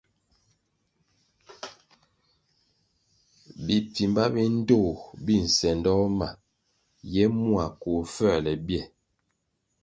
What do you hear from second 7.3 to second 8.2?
mua koh